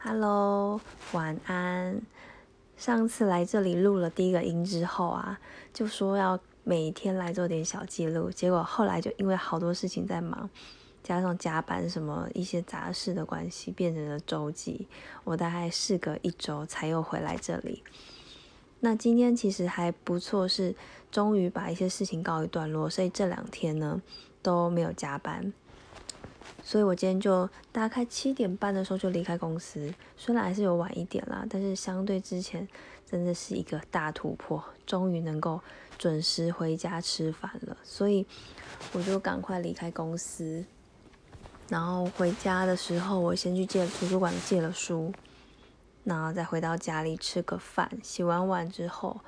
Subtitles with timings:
[0.00, 2.00] Hello，晚安。
[2.76, 5.40] 上次来这里录了第一个音之后啊，
[5.74, 10.48] 就说要每天来做点小记录，结果后来就因为好多事情在忙，
[11.02, 14.86] 加上加班什么一些杂事的关系，变成了周记。
[15.24, 17.82] 我大概事隔一周才又回来这里。
[18.78, 20.76] 那今天其实还不错，是
[21.10, 24.00] 终于把一些事情告一段落，所以这两天呢
[24.42, 25.52] 都没有加班。
[26.68, 32.68] 所以我今天就大概七点半的时候就离开公司，虽然还是有晚一点啦，但是相对之前
[33.10, 35.58] 真的是一个大突破，终于能够
[35.96, 37.74] 准时回家吃饭了。
[37.82, 38.26] 所以
[38.92, 40.62] 我就赶快离开公司，
[41.70, 45.10] 然后回家的时候，我先去借图书馆借了书，
[46.04, 49.18] 然后再回到家里吃个饭，洗完碗之后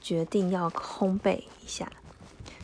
[0.00, 1.88] 决定要烘焙一下，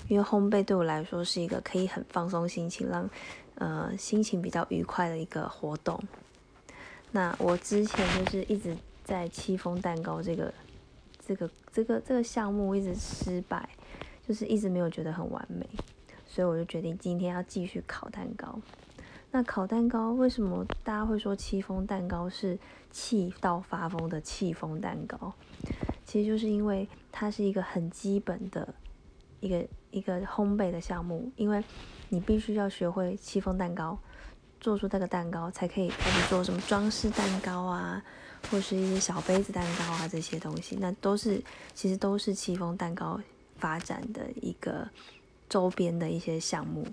[0.08, 3.08] 因为烘焙对我来说是一个可以很放松心情让。
[3.56, 5.96] 呃，心情比较愉快的一个活动。
[7.12, 10.52] 那我之前就是一直在戚风蛋糕这个、
[11.24, 13.68] 这个、这个、这个项目一直失败，
[14.26, 15.64] 就是一直没有觉得很完美，
[16.26, 18.58] 所以我就决定今天要继续烤蛋糕。
[19.30, 22.58] 那烤蛋糕为什么大家会说戚风蛋糕是
[22.90, 25.32] 气到发疯的戚风蛋糕？
[26.04, 28.74] 其实就是因为它是一个很基本的
[29.44, 31.62] 一个一个烘焙的项目，因为。
[32.10, 33.98] 你必须要学会戚风蛋糕，
[34.60, 38.00] 做出这个蛋糕才可以开始做什么装饰蛋糕啊，
[38.48, 41.42] 或是一些小杯子蛋糕啊这些东西，那都是
[41.72, 43.20] 其实都是戚风蛋糕
[43.56, 44.88] 发展的一个
[45.48, 46.86] 周边的一些项目。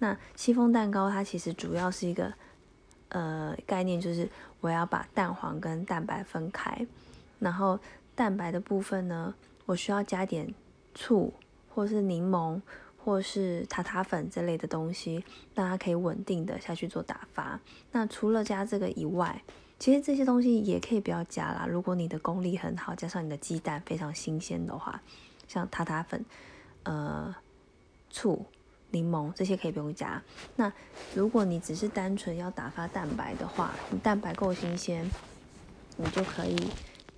[0.00, 2.30] 那戚风蛋糕它其实主要是一个
[3.08, 4.28] 呃概念，就是
[4.60, 6.86] 我要把蛋黄跟蛋白分开，
[7.38, 7.78] 然后
[8.14, 9.32] 蛋白的部分呢，
[9.64, 10.52] 我需要加点
[10.94, 11.32] 醋
[11.78, 12.60] 或是柠檬。
[13.04, 17.58] 或是塔塔粉这类的东西，让它可以稳定的下去做打发。
[17.90, 19.42] 那除了加这个以外，
[19.78, 21.66] 其实这些东西也可以不要加啦。
[21.66, 25.00] 如果你的功力很好，加上你的鸡蛋非常新鲜的话，
[25.46, 26.22] 像塔塔粉、
[26.82, 27.34] 呃
[28.10, 28.44] 醋、
[28.90, 30.22] 柠檬这些可以不用加。
[30.56, 30.70] 那
[31.14, 35.08] 如果你只是单纯要打发蛋白的话，你蛋白够新鲜，
[35.96, 36.56] 你就可以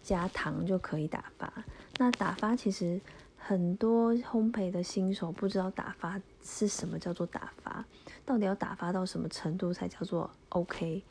[0.05, 1.53] 加糖就可以打发。
[1.97, 3.01] 那打发其实。
[3.43, 7.85] 很多烘焙的新手不知道打发是什么叫做打发，
[8.25, 11.03] 到底要打发到什么程度才叫做 OK？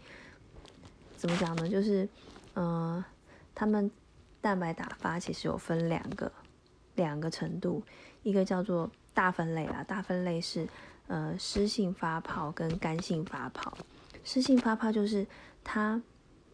[1.17, 1.67] 怎么讲呢？
[1.67, 2.07] 就是，
[2.55, 3.03] 嗯，
[3.53, 3.91] 他们
[4.39, 6.31] 蛋白打发其实有分两个
[6.95, 7.83] 两个程度，
[8.23, 10.67] 一个叫做大分类啦，大分类是
[11.07, 13.77] 呃湿性发泡跟干性发泡，
[14.23, 15.27] 湿性发泡就是
[15.63, 16.01] 它。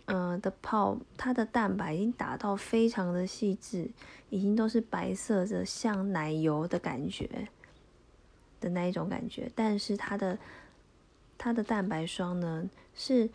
[0.08, 3.90] 嗯的泡，它的蛋白已经打到非常的细致，
[4.30, 7.48] 已经都是白色的，像奶油的感觉
[8.62, 9.52] 的那一种感觉。
[9.56, 10.38] 但是它的
[11.40, 13.28] 它的蛋白霜呢，是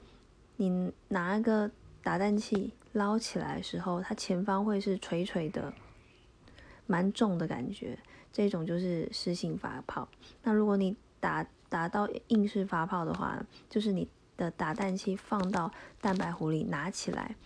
[0.58, 1.68] 你拿一个
[2.04, 5.72] 打蛋器捞起来的时候，它前方会是垂垂的，
[6.86, 7.98] 蛮重的感觉。
[8.32, 10.08] 这种就是湿性发泡。
[10.44, 14.06] 那如果你打打到硬式发泡的话，就是你。
[14.40, 15.70] 的打蛋器放到
[16.00, 17.36] 蛋白壶里拿起来，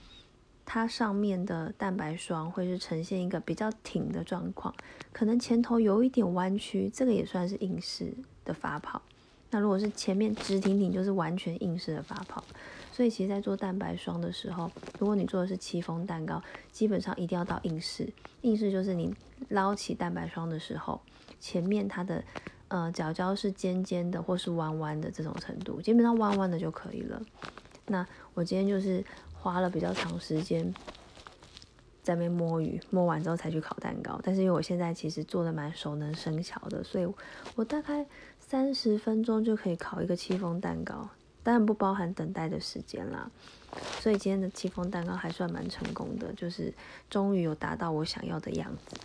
[0.64, 4.72] 它上面的蛋白霜会是呈现一个比较挺的状况，
[5.12, 9.02] 可能前头有一点弯曲，这个也算是硬式的发泡。
[9.50, 12.44] 那如果是前面直挺挺，就是完全硬式的发泡。
[12.92, 16.40] 所以其实，在做蛋白霜的时候，如果你做的是戚风蛋糕，
[16.70, 18.08] 基本上一定要到硬式。
[18.42, 19.12] 硬式就是你
[19.48, 21.00] 捞起蛋白霜的时候，
[21.40, 22.22] 前面它的。
[22.74, 27.22] 呃，角角是尖尖的或是弯弯的这种程度，基本上弯弯的就可以了。
[27.86, 28.04] 那
[28.34, 30.74] 我今天就是花了比较长时间
[32.02, 34.18] 在那边摸鱼，摸完之后才去烤蛋糕。
[34.24, 37.06] 但是因为我现在其实做的蛮熟能生巧的，所以
[37.54, 38.04] 我大概
[38.40, 41.08] 三十分钟就可以烤一个戚风蛋糕，
[41.44, 43.30] 当然不包含等待的时间啦。
[44.00, 46.74] 所以今天的戚风蛋糕还算蛮成功的，就是
[47.08, 48.96] 终于有达到我想要的样子。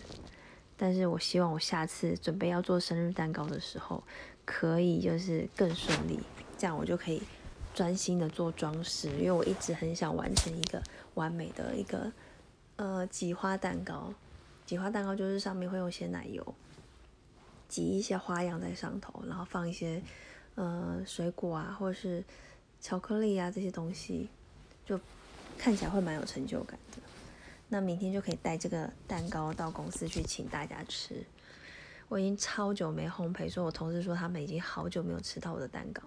[0.82, 4.02] 但是我希望我下次准备要做生日蛋糕的时候，
[4.46, 6.18] 可以就是更顺利，
[6.58, 7.22] 这样我就可以
[7.76, 10.82] 专心的做装饰，因为我一直很想完成一个
[11.16, 12.10] 完美的一个
[12.78, 14.14] 呃挤花蛋糕。
[14.66, 16.56] 挤花蛋糕就是上面会用些奶油，
[17.68, 20.02] 挤一些花样在上头，然后放一些
[20.56, 22.24] 呃水果啊或者是
[22.80, 24.30] 巧克力啊这些东西，
[24.86, 24.98] 就
[25.58, 27.09] 看起来会蛮有成就感的。
[27.70, 31.24] 那明天就可以带这个蛋糕到公司去请大家吃。
[32.08, 36.02] 我已经超久没烘焙，所以我同事说他们已经好久没有吃到我的蛋糕。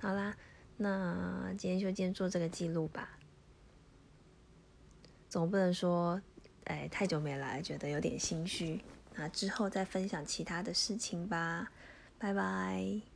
[0.00, 0.34] 好啦，
[0.78, 3.18] 那今天就今天做这个记录吧。
[5.28, 6.20] 总不能说，
[6.64, 8.80] 哎，太久没来，觉得有点心虚。
[9.14, 11.70] 那之后再分享其他的事情吧。
[12.18, 13.15] 拜拜。